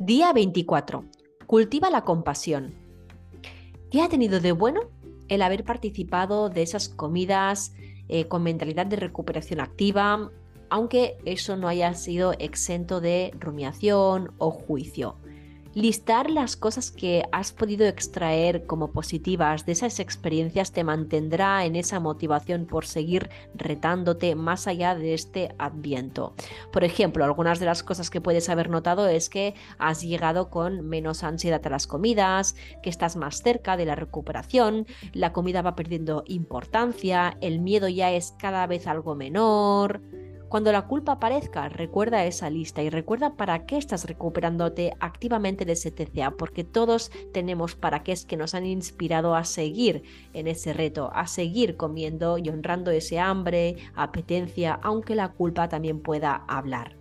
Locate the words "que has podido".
16.90-17.86